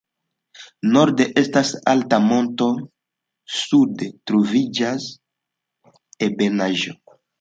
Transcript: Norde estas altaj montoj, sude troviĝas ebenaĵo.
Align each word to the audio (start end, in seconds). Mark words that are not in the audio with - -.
Norde 0.95 1.25
estas 1.41 1.73
altaj 1.91 2.19
montoj, 2.31 2.69
sude 3.59 4.07
troviĝas 4.33 5.07
ebenaĵo. 6.31 6.97